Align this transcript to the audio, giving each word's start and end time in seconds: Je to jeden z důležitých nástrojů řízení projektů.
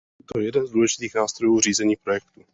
Je 0.19 0.25
to 0.33 0.39
jeden 0.39 0.67
z 0.67 0.71
důležitých 0.71 1.15
nástrojů 1.15 1.59
řízení 1.61 1.95
projektů. 1.95 2.43